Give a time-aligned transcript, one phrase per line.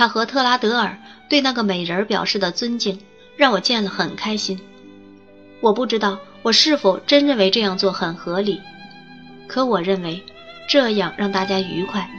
[0.00, 0.96] 他和特拉德尔
[1.28, 2.98] 对那个美人表示的尊敬，
[3.36, 4.58] 让我见了很开心。
[5.60, 8.62] 我不知道我是否真认为这样做很合理，
[9.46, 10.22] 可我认为
[10.66, 12.10] 这样让大家愉快，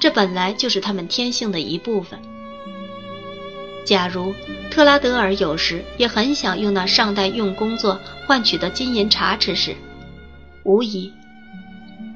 [0.00, 2.20] 这本来就是他们天性的一部分。
[3.84, 4.32] 假如
[4.70, 9.74] 特拉德尔有时也很想用那尚待用工作换取的金银茶吃时，
[10.62, 11.12] 无疑，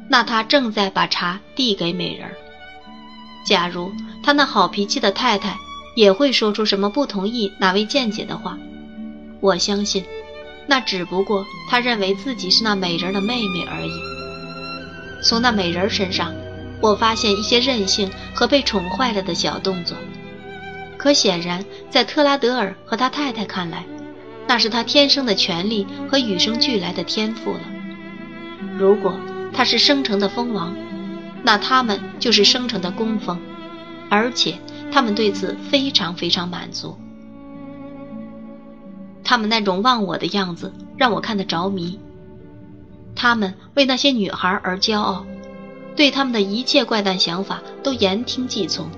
[0.08, 2.30] 那他正在把茶递给美人。
[3.48, 3.90] 假如
[4.22, 5.56] 他那好脾气的太太
[5.96, 8.58] 也会说出什么不同意哪位见解的话，
[9.40, 10.04] 我相信。
[10.66, 13.90] 那只不过他认为自己是那美人的妹妹而已。
[15.22, 16.34] 从那美人身上，
[16.82, 19.96] 我发现一些任性和被宠坏了的小动作。
[20.98, 23.86] 可显然，在特拉德尔和他太太看来，
[24.46, 27.60] 那是他天生的权利和与生俱来的天赋了。
[28.76, 29.18] 如果
[29.54, 30.76] 他是生成的蜂王，
[31.42, 33.38] 那他们就是生成的工蜂，
[34.10, 34.54] 而且
[34.90, 36.98] 他们对此非常非常满足。
[39.24, 41.98] 他们那种忘我的样子让我看得着迷。
[43.14, 45.26] 他们为那些女孩而骄傲，
[45.96, 48.88] 对他们的一切怪诞想法都言听计从。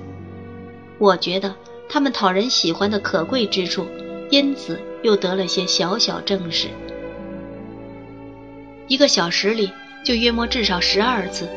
[0.98, 1.54] 我觉得
[1.88, 3.86] 他们讨人喜欢的可贵之处，
[4.30, 6.68] 因此又得了些小小正视。
[8.86, 9.72] 一个小时里
[10.04, 11.48] 就约摸至少十二次，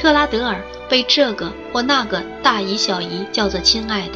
[0.00, 4.14] 特拉德尔被这个或那个大姨小姨叫做亲爱的，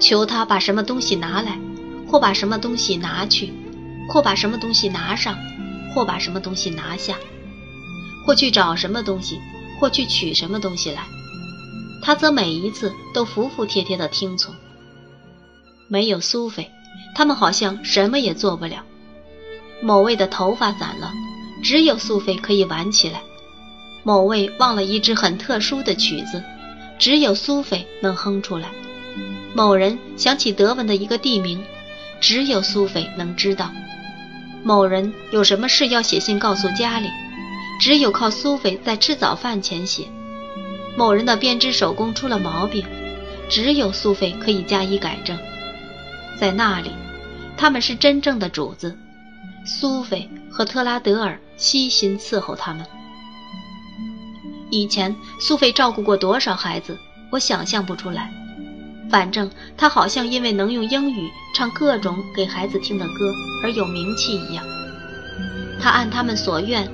[0.00, 1.58] 求他把什么东西拿来。
[2.10, 3.52] 或把什么东西拿去，
[4.08, 5.36] 或把什么东西拿上，
[5.94, 7.16] 或把什么东西拿下，
[8.24, 9.38] 或去找什么东西，
[9.78, 11.02] 或去取什么东西来，
[12.00, 14.54] 他则每一次都服服帖帖地听从。
[15.86, 16.70] 没有苏菲，
[17.14, 18.86] 他们好像什么也做不了。
[19.82, 21.12] 某位的头发散了，
[21.62, 23.18] 只有苏菲可以挽起来；
[24.02, 26.42] 某位忘了一支很特殊的曲子，
[26.98, 28.68] 只有苏菲能哼出来；
[29.54, 31.62] 某人想起德文的一个地名。
[32.20, 33.70] 只有苏菲能知道，
[34.64, 37.08] 某人有什么事要写信告诉家里，
[37.80, 40.08] 只有靠苏菲在吃早饭前写。
[40.96, 42.84] 某人的编织手工出了毛病，
[43.48, 45.38] 只有苏菲可以加以改正。
[46.40, 46.90] 在那里，
[47.56, 48.98] 他们是真正的主子，
[49.64, 52.84] 苏菲和特拉德尔悉心伺候他们。
[54.70, 56.98] 以前苏菲照顾过多少孩子，
[57.30, 58.32] 我想象不出来。
[59.10, 64.64] 反正她好像因为能用英语唱各种给孩子听的歌而有名气一样。
[65.80, 66.86] 他按他们所愿，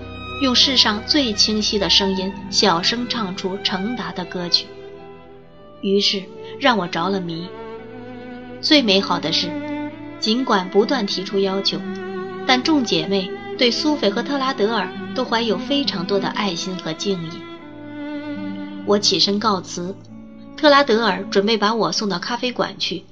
[0.43, 4.67] 用世上最清晰的声音小声唱出程达的歌曲，
[5.81, 6.23] 于是
[6.61, 7.49] 让我着了迷。
[8.61, 9.49] 最美好的是，
[10.21, 11.81] 尽管不断提出要求，
[12.47, 17.44] 但众姐妹对苏菲和特拉德尔都怀有非常多的爱心和敬意。
[18.87, 19.95] 我起身告辞。
[20.57, 23.03] 特拉德尔准备把我送到咖啡馆去。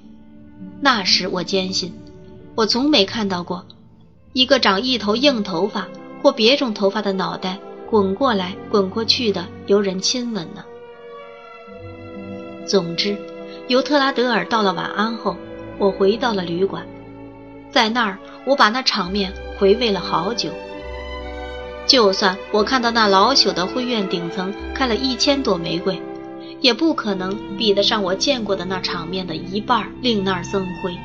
[0.80, 1.92] 那时我坚信，
[2.54, 3.66] 我从没看到过
[4.32, 5.88] 一个长一头硬头发
[6.22, 7.58] 或别种头发的脑袋
[7.90, 10.64] 滚过来滚过去的由人亲吻呢。
[12.64, 13.16] 总之，
[13.66, 15.36] 由特拉德尔道了晚安后，
[15.78, 16.86] 我回到了旅馆，
[17.70, 20.50] 在那儿我把那场面回味了好久。
[21.86, 26.00] 就算我看到那老朽的灰院顶层开了一千朵玫瑰。
[26.60, 30.96] 也不可能比得上我见过的那场面的一半，令那儿增辉。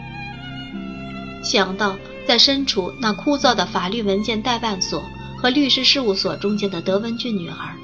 [1.43, 5.03] 想到在身处那枯燥的法律文件代办所
[5.35, 7.75] 和律师事务所中间的德文郡女孩，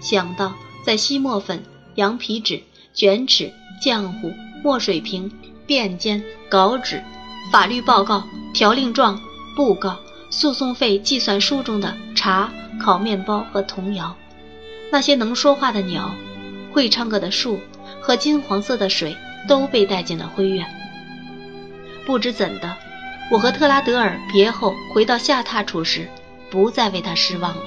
[0.00, 1.62] 想到在吸墨粉、
[1.96, 2.62] 羊皮纸、
[2.94, 3.52] 卷尺、
[3.84, 5.30] 浆糊、墨水瓶、
[5.66, 7.04] 便笺、稿纸、
[7.52, 8.24] 法律报告、
[8.54, 9.20] 条令状、
[9.54, 9.98] 布告、
[10.30, 14.16] 诉讼费计算书中的茶、烤面包和童谣，
[14.90, 16.10] 那些能说话的鸟。
[16.72, 17.60] 会唱歌的树
[18.00, 19.14] 和金黄色的水
[19.46, 20.66] 都被带进了灰院。
[22.06, 22.78] 不知怎的，
[23.30, 26.08] 我和特拉德尔别后回到下榻处时，
[26.50, 27.62] 不再为他失望了。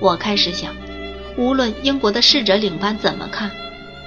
[0.00, 0.74] 我开始想，
[1.36, 3.52] 无论英国的侍者领班怎么看，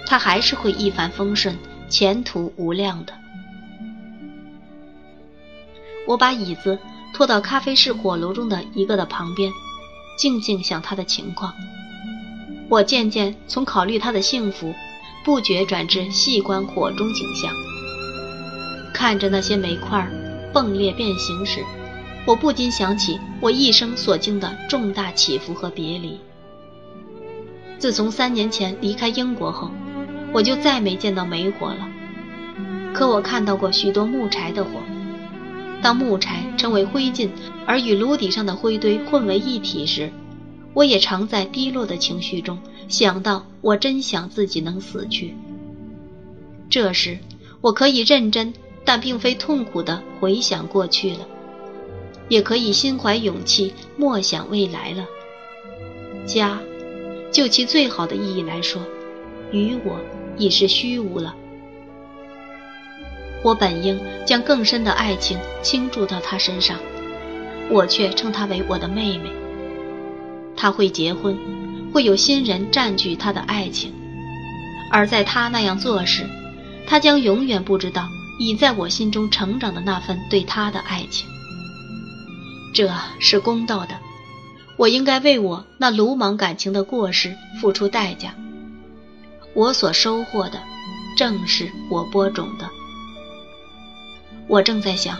[0.05, 1.57] 他还是会一帆风顺、
[1.87, 3.13] 前途无量的。
[6.05, 6.77] 我把椅子
[7.13, 9.51] 拖到咖啡室火炉中的一个的旁边，
[10.17, 11.53] 静静想他的情况。
[12.69, 14.73] 我渐渐从考虑他的幸福，
[15.25, 17.51] 不觉转至细观火中景象。
[18.93, 20.07] 看着那些煤块
[20.53, 21.63] 迸裂变形时，
[22.25, 26.19] 我不禁想起我一生所经的重大起伏和别离。
[27.77, 29.71] 自从三年前离开英国后，
[30.31, 31.87] 我就再没见到煤火了。
[32.93, 34.69] 可我看到过许多木柴的火。
[35.81, 37.29] 当木柴成为灰烬，
[37.65, 40.11] 而与炉底上的灰堆混为一体时，
[40.73, 45.33] 我也常在低落的情绪中想到，我真想自己能死去。
[46.69, 47.17] 这时，
[47.61, 48.53] 我可以认真
[48.83, 51.27] 但并非痛苦地回想过去了，
[52.27, 55.05] 也可以心怀勇气默想未来了。
[56.25, 56.59] 家，
[57.31, 58.81] 就其最好的意义来说，
[59.51, 59.99] 于我
[60.37, 61.35] 已是虚无了。
[63.43, 66.77] 我本应将更深的爱情倾注到她身上，
[67.69, 69.29] 我却称她为我的妹妹。
[70.55, 71.37] 她会结婚，
[71.93, 73.93] 会有新人占据她的爱情，
[74.91, 76.25] 而在她那样做时，
[76.85, 78.09] 她将永远不知道
[78.39, 81.27] 已在我心中成长的那份对她的爱情。
[82.73, 83.95] 这是公道的，
[84.75, 88.35] 我应该为我那鲁莽感情的过失付出代价。
[89.53, 90.61] 我所收获的，
[91.17, 92.69] 正是我播种的。
[94.49, 95.19] 我正在想，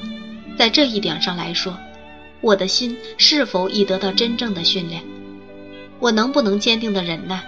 [0.58, 1.78] 在这一点上来说，
[2.42, 5.04] 我的心是否已得到真正的训练？
[6.00, 7.44] 我能不能坚定的忍耐，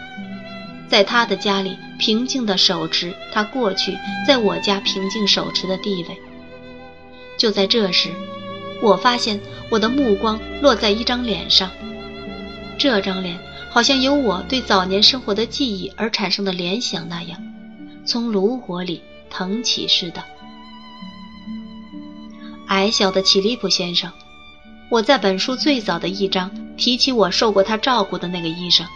[0.87, 3.97] 在他的家里平静的手持他过去
[4.27, 6.15] 在我家平静手持的地位？
[7.35, 8.09] 就在这时，
[8.83, 9.39] 我发现
[9.71, 11.71] 我的目光落在一张脸上，
[12.77, 13.39] 这张脸
[13.71, 17.43] 好像由我对早年生活的记忆而产生的联想那样，
[18.05, 19.01] 从炉火里
[19.31, 20.23] 腾起似的。
[22.71, 24.09] 矮小的奇利普先生，
[24.89, 28.87] 我在本书最早的一章提起我受过他照顾的那个医生，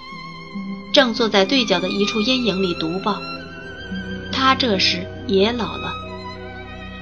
[0.94, 3.18] 正坐在对角的一处阴影里读报。
[4.32, 5.92] 他这时也老了，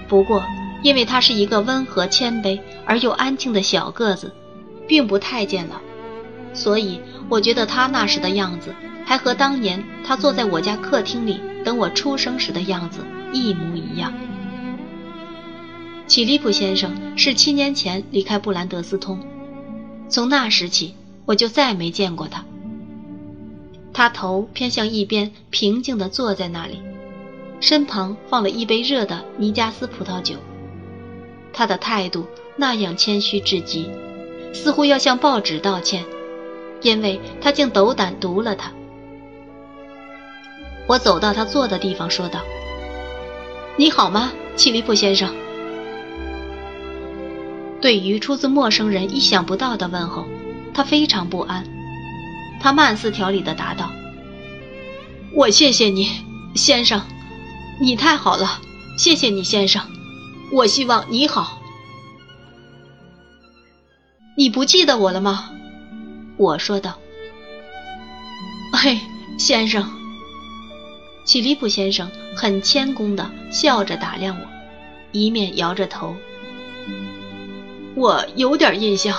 [0.07, 0.43] 不过
[0.81, 4.33] 因为他是一个温和谦卑而又安静的小个子，
[4.87, 5.75] 并不太监老，
[6.55, 6.99] 所以
[7.29, 8.73] 我觉得他那时的样子
[9.05, 14.11] 还和当年他坐在我家客厅里等我出生时的样子一模一样。
[16.05, 19.19] 启利普先生是七年前离开布兰德斯通，
[20.09, 20.95] 从那时起
[21.25, 22.45] 我就再没见过他。
[23.93, 26.81] 他头偏向一边，平静地坐在那里，
[27.61, 30.35] 身旁放了一杯热的尼加斯葡萄酒。
[31.53, 32.25] 他的态度
[32.57, 33.89] 那样谦虚至极，
[34.53, 36.03] 似乎要向报纸道歉，
[36.81, 38.71] 因为他竟斗胆读了它。
[40.87, 42.41] 我走到他坐的地方，说道
[43.77, 45.33] ：“你好吗，契利普先生？”
[47.83, 50.25] 对于出自陌生人意想不到的问候，
[50.73, 51.65] 他非常不安。
[52.61, 53.91] 他慢似条理地答道
[55.35, 56.07] ：“我谢谢你，
[56.55, 57.01] 先生，
[57.81, 58.61] 你太好了，
[58.97, 59.85] 谢谢你，先生。
[60.53, 61.61] 我希望你好。
[64.37, 65.51] 你不记得我了吗？”
[66.39, 66.97] 我说道。
[68.71, 68.97] “嘿，
[69.37, 69.91] 先生。”
[71.27, 74.47] 启利普先生很谦恭地笑着打量我，
[75.11, 76.15] 一面摇着头。
[77.95, 79.17] 我有点印象，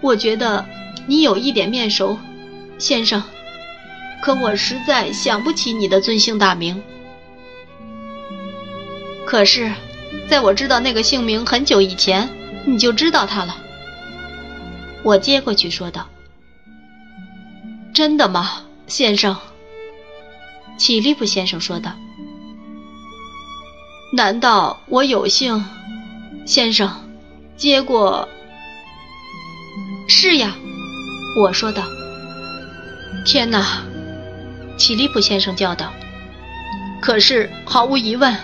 [0.00, 0.66] 我觉得
[1.06, 2.18] 你有一点面熟，
[2.78, 3.22] 先生。
[4.22, 6.82] 可我实在想不起你的尊姓大名。
[9.24, 9.72] 可是，
[10.28, 12.28] 在我知道那个姓名很久以前，
[12.64, 13.56] 你就知道他了。
[15.02, 16.08] 我接过去说道
[17.94, 19.36] ：“真的吗，先生？”
[20.78, 21.92] 启利普先生说道
[24.12, 25.64] ：“难道我有幸，
[26.44, 26.90] 先生？”
[27.56, 28.28] 结果
[30.06, 30.54] 是呀，
[31.40, 31.82] 我说道。
[33.24, 33.82] 天哪，
[34.76, 35.90] 奇利普先生叫道。
[37.00, 38.36] 可是毫无疑问，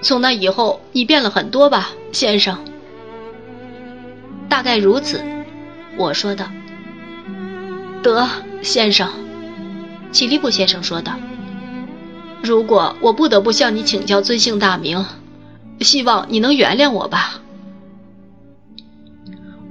[0.00, 2.58] 从那以后你变了很多吧，先生？
[4.48, 5.22] 大概如此，
[5.96, 6.46] 我说道。
[8.02, 8.28] 得，
[8.60, 9.08] 先生，
[10.10, 11.14] 奇利普先生说道。
[12.42, 15.06] 如果我不得不向你请教尊姓大名，
[15.80, 17.38] 希望你能原谅我吧。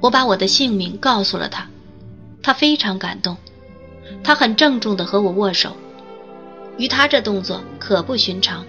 [0.01, 1.69] 我把我的姓名告诉了他，
[2.41, 3.37] 他非常感动，
[4.23, 5.77] 他很郑重地和我握手。
[6.77, 8.65] 与他这动作可不寻常，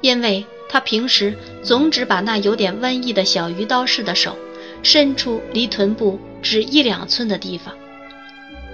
[0.00, 4.36] 因为他平时总只把那有点瘟疫的小鱼刀似的手
[4.82, 7.74] 伸出离臀部只一两寸的地方。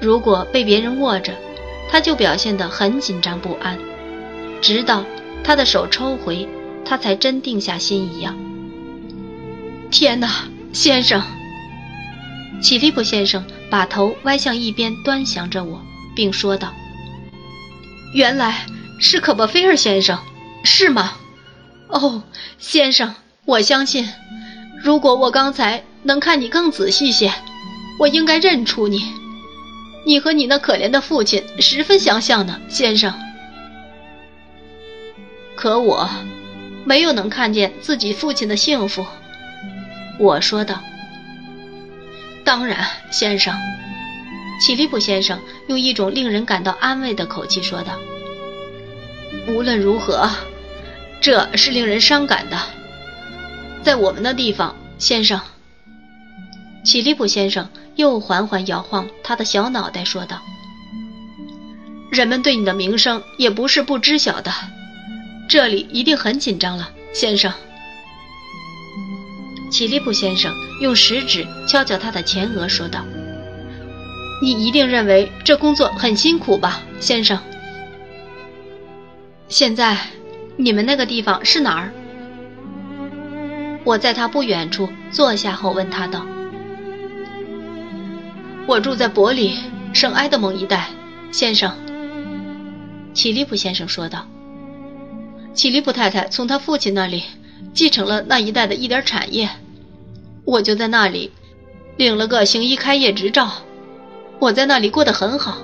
[0.01, 1.33] 如果被别人握着，
[1.91, 3.79] 他就表现得很紧张不安，
[4.61, 5.05] 直到
[5.43, 6.47] 他的手抽回，
[6.85, 8.39] 他才真定下心一样。
[9.91, 10.29] 天哪，
[10.73, 11.23] 先生！
[12.61, 15.81] 启利普先生把头歪向一边，端详着我，
[16.15, 16.75] 并说道
[18.13, 18.67] ：“原来
[18.99, 20.19] 是可波菲尔先生，
[20.63, 21.15] 是吗？
[21.89, 22.23] 哦，
[22.59, 23.15] 先生，
[23.47, 24.09] 我相信，
[24.83, 27.33] 如果我刚才能看你更仔细些，
[27.99, 29.03] 我应该认出你。
[30.07, 33.13] 你和你那可怜的父亲十分相像呢，先生。
[35.55, 36.09] 可我，
[36.85, 39.07] 没有能看见自己父亲的幸福。”
[40.21, 40.83] 我说道。
[42.51, 43.55] 当然，先生，
[44.61, 45.39] 奇利普先生
[45.69, 47.93] 用一种令人感到安慰的口气说道
[49.47, 50.29] ：“无论如何，
[51.21, 52.59] 这是令人伤感的。
[53.85, 55.41] 在我们的地方，先生。
[56.83, 60.43] 起利普先生又缓缓摇晃他的小脑袋，说道
[62.11, 64.51] ：“人们对你的名声也不是不知晓的，
[65.49, 67.53] 这里一定很紧张了，先生。”
[69.71, 73.05] 起利普先生用食指敲敲他的前额，说道
[74.43, 77.39] ：“你一定认为这工作很辛苦吧，先生？
[79.47, 79.97] 现在，
[80.57, 81.93] 你们那个地方是哪儿？”
[83.85, 86.27] 我在他不远处坐下后问他道。
[88.67, 89.59] 我住在伯里
[89.93, 90.89] 圣埃德蒙一带，
[91.31, 91.77] 先生。
[93.13, 94.27] 启利普先生说道。
[95.53, 97.25] 启利普太太从他父亲那里
[97.75, 99.51] 继承了那一带的一点产业，
[100.45, 101.31] 我就在那里
[101.97, 103.51] 领了个行医开业执照。
[104.39, 105.59] 我在那里过得很好，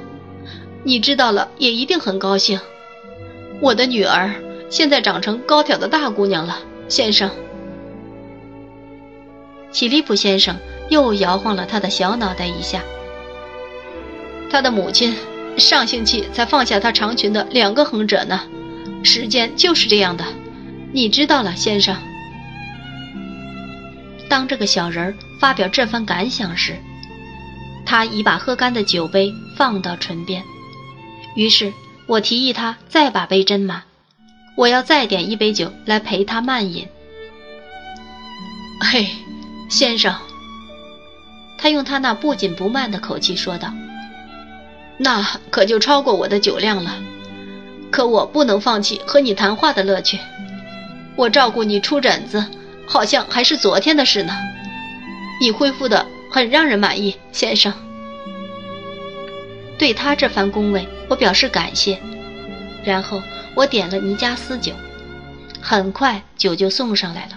[0.84, 2.60] 你知道了也一定很高兴。
[3.60, 4.34] 我的女儿
[4.68, 7.30] 现在长成高挑的大姑娘了，先生。
[9.72, 10.56] 齐利普先生
[10.90, 12.82] 又摇晃了他的小脑袋一下。
[14.50, 15.14] 他的母亲
[15.56, 18.42] 上星期才放下他长裙的两个横褶呢，
[19.02, 20.24] 时间就是这样的，
[20.92, 21.96] 你知道了，先生。
[24.28, 26.76] 当这个小人儿发表这番感想时，
[27.84, 30.42] 他已把喝干的酒杯放到唇边。
[31.34, 31.72] 于是
[32.06, 33.82] 我提议他再把杯斟满，
[34.56, 36.88] 我要再点一杯酒来陪他慢饮。
[38.80, 39.08] 嘿，
[39.68, 40.14] 先生，
[41.58, 43.72] 他用他那不紧不慢的口气说道。
[44.98, 46.96] 那可就超过我的酒量了，
[47.90, 50.18] 可我不能放弃和你谈话的乐趣。
[51.16, 52.44] 我照顾你出疹子，
[52.86, 54.32] 好像还是昨天的事呢。
[55.40, 57.72] 你恢复的很让人满意，先生。
[59.78, 62.00] 对他这番恭维，我表示感谢。
[62.84, 63.22] 然后
[63.54, 64.72] 我点了尼加斯酒，
[65.60, 67.32] 很快酒就送上来了。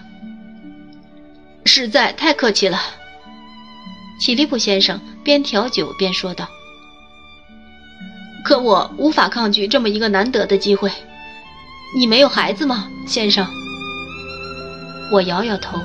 [1.66, 2.80] 实在太客气了，
[4.20, 6.48] 齐利普先生边调酒边说道。
[8.46, 10.90] 可我无法抗拒这么一个难得的机会。
[11.98, 13.46] 你没有孩子吗，先生？
[15.12, 15.80] 我摇摇头。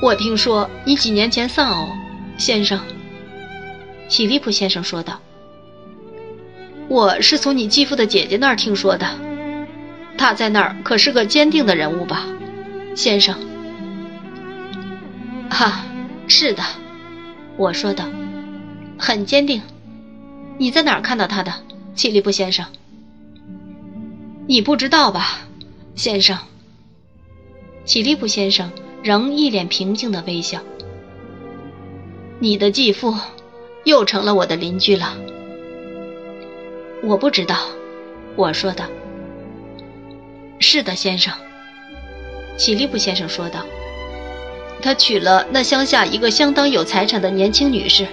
[0.00, 1.88] 我听说你几年前丧偶，
[2.36, 2.80] 先生。
[4.08, 5.20] 喜利普先生说道。
[6.88, 9.06] 我是从你继父的姐姐那儿听说的，
[10.16, 12.24] 他在那儿可是个坚定的人物吧，
[12.94, 13.36] 先生？
[15.50, 15.84] 哈，
[16.28, 16.62] 是的，
[17.56, 18.06] 我说道，
[18.98, 19.60] 很坚定。
[20.56, 21.52] 你在哪儿看到他的，
[21.94, 22.64] 契利普先生？
[24.46, 25.40] 你不知道吧，
[25.94, 26.38] 先生？
[27.88, 28.70] 契利普先生
[29.02, 30.60] 仍一脸平静的微笑。
[32.38, 33.14] 你的继父
[33.82, 35.16] 又成了我的邻居了。
[37.02, 37.56] 我不知道，
[38.36, 38.84] 我说道。
[40.58, 41.32] 是的，先生。
[42.58, 43.64] 契利普先生说道。
[44.82, 48.06] 他娶了那乡下一个相当有财产的年轻女士，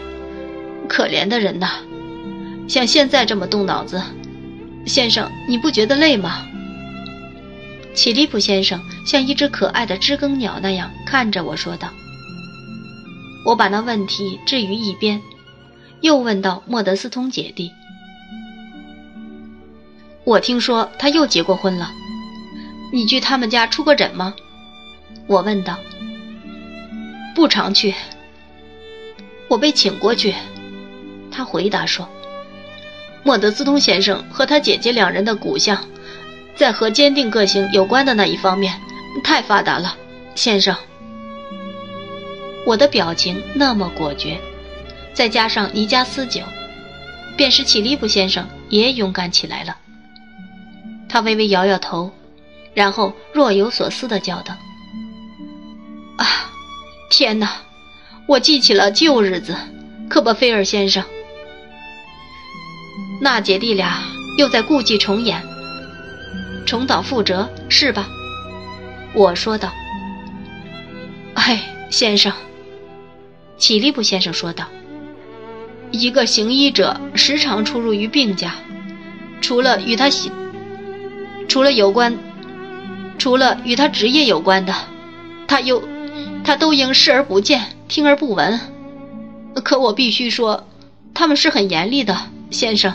[0.88, 1.82] 可怜的人呐。
[2.70, 4.01] 像现在这么动脑子，
[4.86, 6.48] 先生，你不觉得累吗？
[7.94, 11.89] 齐利普先生像一只可爱的知更鸟那样看着我说道。
[13.45, 15.21] 我把那问题置于一边，
[16.01, 17.71] 又问到莫德斯通姐弟
[20.25, 21.91] ：“我听说他又结过婚了，
[22.91, 24.33] 你去他们家出过诊吗？”
[25.27, 25.77] 我问道。
[27.35, 27.93] “不常去。”
[29.47, 30.33] 我被请过去，
[31.31, 32.09] 他回答说。
[33.24, 35.83] 莫德斯通先生和他姐姐两人的骨相，
[36.55, 38.74] 在和坚定个性有关的那一方面
[39.24, 39.95] 太发达了，
[40.36, 40.75] 先生。
[42.65, 44.39] 我的表情那么果决，
[45.13, 46.41] 再加上尼加斯酒，
[47.38, 49.77] 便使起利布先生也勇敢起来了。
[51.07, 52.12] 他微微摇摇头，
[52.74, 54.55] 然后若有所思地叫道
[56.17, 56.25] ：“啊，
[57.10, 57.51] 天哪！
[58.27, 59.55] 我记起了旧日子，
[60.10, 61.03] 科波菲尔先生。”
[63.22, 64.03] 那姐弟俩
[64.39, 65.41] 又在故伎重演，
[66.65, 68.10] 重蹈覆辙是吧？
[69.15, 69.72] 我说道。
[71.36, 72.34] 哎，先生，
[73.57, 74.65] 启立布先生说道。
[75.91, 78.55] 一个行医者时常出入于病家，
[79.39, 80.29] 除了与他喜，
[81.48, 82.17] 除了有关，
[83.17, 84.74] 除了与他职业有关的，
[85.48, 85.81] 他又，
[86.43, 88.60] 他都应视而不见，听而不闻。
[89.63, 90.67] 可我必须说，
[91.13, 92.17] 他们是很严厉的，
[92.51, 92.93] 先生。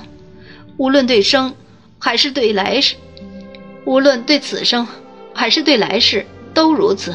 [0.77, 1.55] 无论对生，
[1.99, 2.97] 还是对来世，
[3.87, 4.87] 无论对此生，
[5.35, 7.15] 还是对来世，都如此。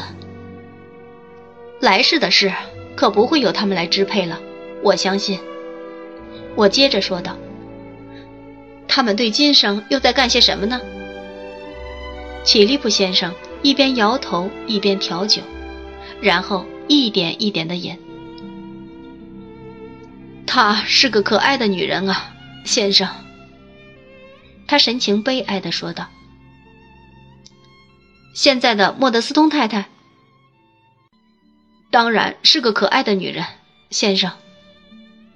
[1.80, 2.52] 来世的事
[2.96, 4.40] 可不会由他们来支配了，
[4.82, 5.38] 我相信。
[6.54, 7.36] 我接着说道
[8.88, 10.80] ：“他们对今生又在干些什么呢？”
[12.44, 15.42] 启利普先生一边摇头一边调酒，
[16.20, 17.98] 然后一点一点的饮。
[20.46, 22.32] 她是个可爱的女人啊，
[22.64, 23.06] 先生。
[24.66, 26.08] 他神情悲哀的说道
[28.36, 29.86] ：“现在的莫德斯通太太，
[31.90, 33.46] 当然是个可爱的女人，
[33.88, 34.30] 先生。”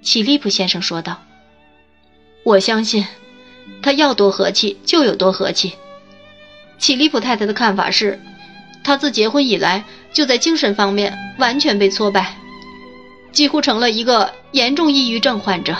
[0.03, 1.19] 启利普先生说道
[2.45, 3.07] ：“我相信，
[3.81, 5.73] 她要多和气就有多和气。”
[6.77, 8.21] 启利普太太的看法是，
[8.83, 12.37] 她自结婚以来就在精神方面完全被挫败，
[13.31, 15.75] 几乎成了一个严重抑郁症患者。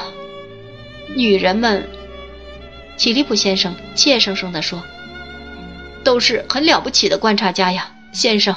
[1.16, 1.88] 女人们，
[2.98, 4.82] 启利普先生怯生生地说
[6.04, 8.56] ：“都是很了不起的观察家呀，先生。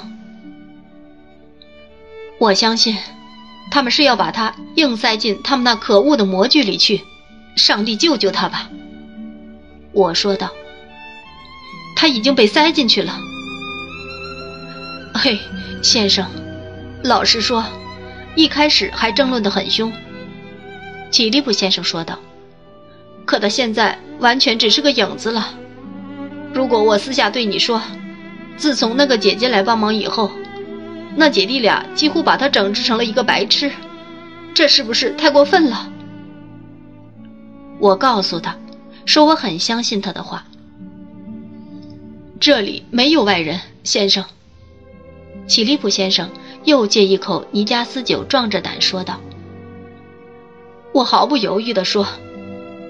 [2.39, 2.97] 我相信，
[3.71, 7.03] 他们是要把他硬塞进他们那可恶的模具里去。
[7.57, 8.69] 上帝救救他吧！”
[9.93, 10.51] 我说道。
[11.97, 13.17] 他已经被塞进去了。
[15.15, 15.39] 嘿，
[15.81, 16.29] 先生，
[17.05, 17.65] 老实说，
[18.35, 19.93] 一开始还争论得很凶。
[21.11, 22.19] 吉利普先生说道
[23.25, 25.55] ：“可他现在完全只是个影子了。
[26.55, 27.83] 如果我私下对你说，
[28.57, 30.31] 自从那个姐姐来帮忙以后，
[31.17, 33.73] 那姐弟俩几乎把他整治成了一个白痴，
[34.55, 35.91] 这是不是太过分了？”
[37.81, 38.57] 我告诉他，
[39.05, 40.45] 说我很相信他的话。
[42.39, 44.25] 这里没有外人，先生。
[45.49, 46.31] 启利普先生
[46.63, 49.21] 又借一口尼加斯酒，壮着胆说道
[50.95, 52.07] ：“我毫不犹豫地说，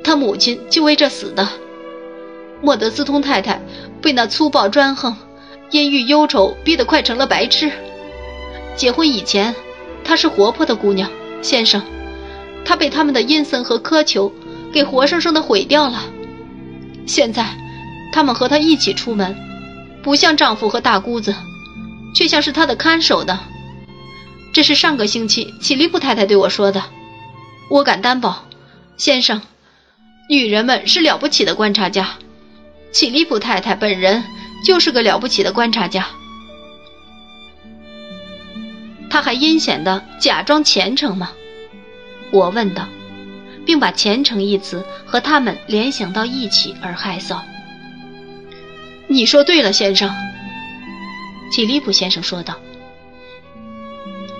[0.04, 1.49] 他母亲就为这死的。
[2.64, 3.61] 莫德斯通太太
[4.00, 5.14] 被那粗暴专横、
[5.71, 7.71] 阴郁忧愁逼得快成了白痴。
[8.75, 9.54] 结婚以前，
[10.02, 11.11] 她是活泼的姑娘，
[11.42, 11.83] 先生。
[12.64, 14.33] 她被他们的阴森和苛求
[14.73, 16.02] 给活生生的毁掉了。
[17.06, 17.47] 现在。”
[18.14, 19.37] 他们和她一起出门，
[20.00, 21.34] 不像丈夫和大姑子，
[22.15, 23.41] 却像是她的看守的。
[24.52, 26.84] 这是上个星期启利布太太对我说的。
[27.69, 28.45] 我敢担保，
[28.97, 29.43] 先生，
[30.30, 32.10] 女人们是了不起的观察家。
[32.95, 34.23] 启利普太太本人
[34.65, 36.07] 就是个了不起的观察家。
[39.11, 41.33] 他还阴险的假装虔诚吗？
[42.30, 42.87] 我问道，
[43.67, 47.41] 并把“虔诚”一词和他们联想到一起而害臊。
[49.09, 50.15] 你说对了，先生。”
[51.50, 52.54] 启利普先生说道。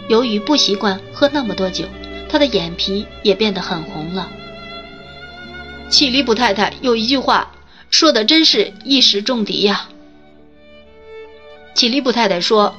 [0.07, 1.87] 由于不习惯喝那么多酒，
[2.29, 4.31] 他的眼皮也变得很红了。
[5.91, 7.51] 启利普太太有一句话
[7.97, 9.89] 说的真是一时中敌呀。
[11.77, 12.75] 启利普太太说：“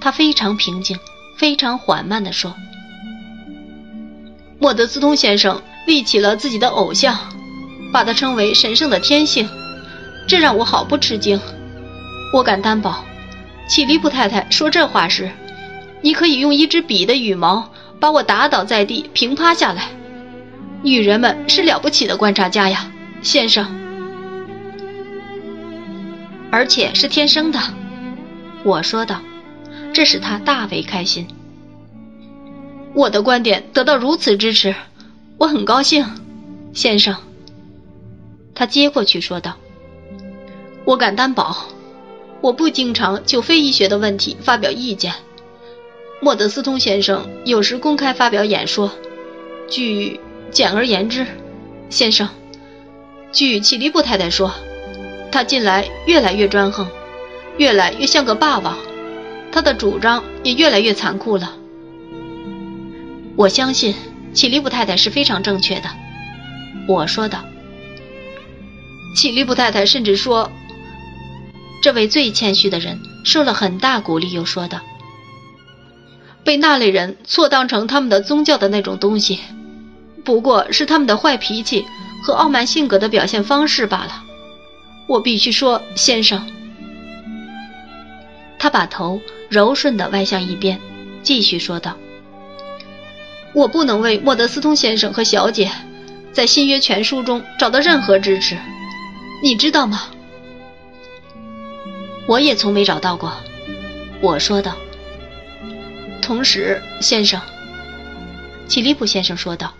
[0.00, 0.96] 他非常平静，
[1.36, 2.54] 非常缓慢地说，
[4.60, 7.18] 莫德斯通先生立起了自己的偶像，
[7.92, 9.48] 把他称为神圣的天性。”
[10.28, 11.40] 这让我好不吃惊。
[12.32, 13.04] 我敢担保，
[13.68, 15.32] 启利普太太说这话时，
[16.00, 19.88] 你可以用一支笔的羽毛把我打倒在地，平趴下来。
[20.84, 22.88] 女人们是了不起的观察家呀，
[23.24, 23.66] 先生，
[26.50, 27.58] 而且是天生的。
[28.64, 29.22] 我说道，
[29.94, 31.26] 这使他大为开心。
[32.92, 34.74] 我的观点得到如此支持，
[35.38, 36.06] 我很高兴，
[36.74, 37.16] 先生。
[38.54, 39.56] 他接过去说道。
[40.84, 41.68] 我敢担保，
[42.42, 45.14] 我不经常就非医学的问题发表意见。
[46.20, 48.92] 莫德斯通先生有时公开发表演说。
[49.70, 51.26] 据简而言之，
[51.88, 52.28] 先生，
[53.34, 54.54] 据启利布太太说，
[55.32, 56.86] 他近来越来越专横，
[57.58, 58.78] 越来越像个霸王，
[59.50, 61.52] 他的主张也越来越残酷了。
[63.34, 63.92] 我相信
[64.32, 65.88] 启利布太太是非常正确的，
[66.86, 67.44] 我说道。
[69.16, 70.50] 启利布太太甚至说。
[71.82, 74.80] 这位最谦虚的人受了很大鼓励，又说道
[76.42, 79.40] ：“被那类人错当成他们的宗教的那种东西，
[80.24, 81.84] 不过是他们的坏脾气
[82.24, 84.24] 和傲慢性格的表现方式罢了。”
[85.06, 86.50] 我必须说，先生。
[88.58, 90.80] 他把头柔顺地歪向一边，
[91.22, 91.94] 继续说道
[93.52, 95.70] ：“我不能为莫德斯通先生和小姐
[96.32, 98.56] 在新约全书中找到任何支持，
[99.42, 100.04] 你知道吗？”
[102.26, 103.30] 我也从没找到过，
[104.22, 104.74] 我说道。
[106.22, 107.38] 同时，先生，
[108.66, 109.74] 启利普先生说道，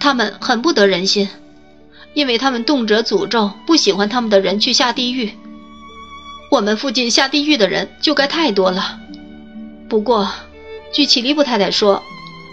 [0.00, 1.28] 他们很不得人心，
[2.14, 5.32] 因为他们动辄诅咒不喜欢他们的人去下地狱。
[6.50, 9.00] 我们附近下地狱的人就该太多了。
[9.88, 10.28] 不过，
[10.92, 12.02] 据启利布太太说，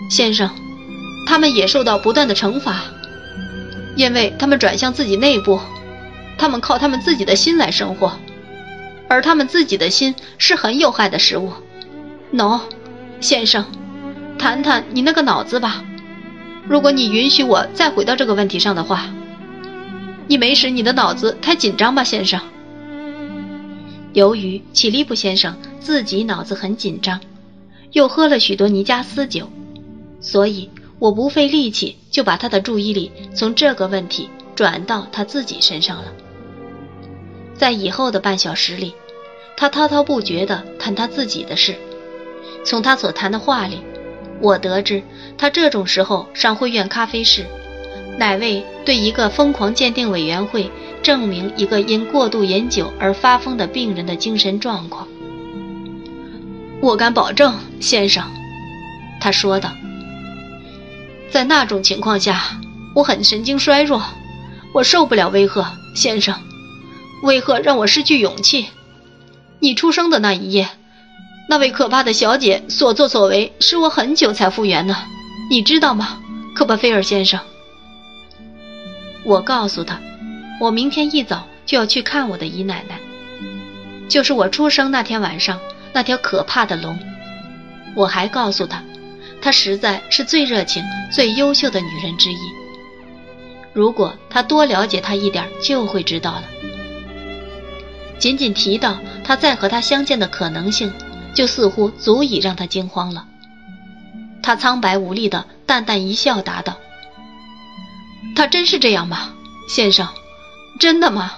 [0.09, 0.49] 先生，
[1.27, 2.83] 他们也受到不断的惩罚，
[3.95, 5.59] 因为他们转向自己内部。
[6.35, 8.17] 他们靠他们自己的心来生活，
[9.07, 11.53] 而他们自己的心是很有害的食物。
[12.33, 12.59] 喏，
[13.21, 13.63] 先生，
[14.39, 15.83] 谈谈你那个脑子吧。
[16.67, 19.09] 如果你允许我再回到这个问题上的话，
[20.27, 22.39] 你没使你的脑子太紧张吧，先生？
[24.13, 27.19] 由于起利普先生自己脑子很紧张，
[27.91, 29.49] 又喝了许多尼加斯酒，
[30.21, 36.13] 所以我不费力气就把他的注意力从这个问题转到他自己身上了。
[37.55, 38.93] 在以后的半小时里，
[39.57, 41.75] 他滔滔不绝地谈他自己的事。
[42.63, 43.79] 从他所谈的话里，
[44.43, 45.01] 我得知
[45.37, 47.45] 他这种时候上会院咖啡室，
[48.19, 50.69] 乃为对一个疯狂鉴定委员会
[51.01, 55.07] 证明一个因过度饮酒而发疯的病人的精神状况。
[56.81, 58.21] 我敢保证，先生，
[59.21, 59.71] 他说道，
[61.31, 62.59] 在那种情况下，
[62.93, 64.03] 我很神经衰弱，
[64.73, 66.35] 我受不了威吓，先生。
[67.23, 68.65] 威吓让我失去勇气？
[69.61, 70.67] 你出生的那一夜，
[71.49, 74.95] 那位可怕的小姐所作所为，使我很久才复原呢。
[75.49, 76.19] 你知道吗，
[76.55, 77.39] 科巴菲尔先生？
[79.23, 79.99] 我告诉他，
[80.59, 82.97] 我明天一早就要去看我的姨奶奶，
[84.07, 85.59] 就是我出生那天晚上
[85.93, 86.97] 那条可怕的龙。
[87.95, 88.81] 我还告诉他，
[89.41, 92.37] 她实在是最热情、最优秀的女人之一。
[93.73, 96.43] 如果他多了解她一点，就会知道了。
[98.17, 100.91] 仅仅提到他再和他相见的可能性，
[101.33, 103.25] 就似乎足以让他惊慌了。
[104.41, 106.77] 他苍白无力的淡淡一笑，答道
[108.35, 109.33] ：“他真是这样吗，
[109.67, 110.07] 先生？
[110.79, 111.33] 真的吗？”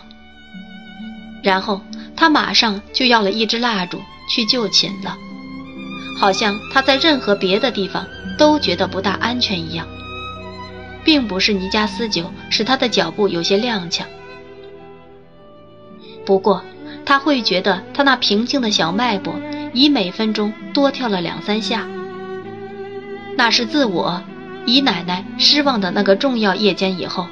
[1.44, 1.82] 然后
[2.16, 5.18] 他马上就要了一支蜡烛去就寝了，
[6.20, 9.88] 好像他在任何别的地方都觉得不大安全一样。
[11.04, 14.04] 并不是尼加斯酒使他的脚步有些踉跄，
[16.26, 16.64] 不过。
[17.08, 19.36] 他会觉得他那平静的小脉搏
[19.76, 21.88] 以每分钟多跳了两三下。
[23.38, 24.24] 那是自我
[24.66, 27.28] 姨奶奶失望的那个重要夜间以后，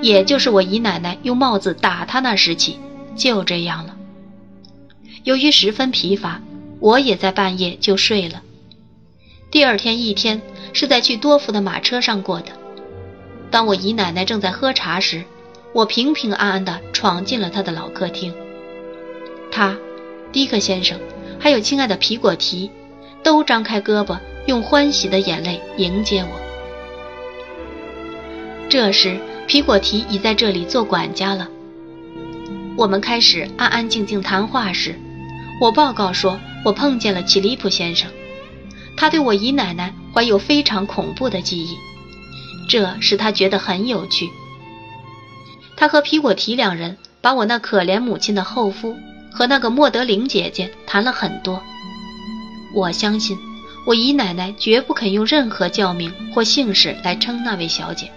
[0.00, 2.78] 也就是我姨奶奶用帽子打他那时起，
[3.16, 3.96] 就这样了。
[5.24, 6.40] 由于十分疲乏，
[6.78, 8.42] 我也在半夜就睡了。
[9.50, 10.40] 第二天一天
[10.72, 12.52] 是在去多福的马车上过的。
[13.50, 15.24] 当我姨奶奶正在喝茶时，
[15.74, 18.32] 我平平安安地闯进了她的老客厅。
[19.50, 19.76] 他，
[20.32, 20.98] 迪克先生，
[21.42, 22.70] 还有亲爱的皮果提，
[23.24, 26.40] 都张开胳膊，用欢喜的眼泪迎接我。
[28.68, 31.48] 这时，皮果提已在这里做管家了。
[32.76, 34.94] 我们开始安安静静谈话时，
[35.60, 38.08] 我报告说，我碰见了奇利普先生，
[38.96, 41.76] 他对我姨奶奶怀有非常恐怖的记忆，
[42.68, 44.28] 这使他觉得很有趣。
[45.76, 48.96] 他和皮果提两人把我那可怜母亲的后夫。
[49.32, 51.62] 和那个莫德林姐姐谈了很多，
[52.74, 53.36] 我相信
[53.86, 58.10] 我姨奶奶绝不肯用任何教名或姓氏来称那位小姐。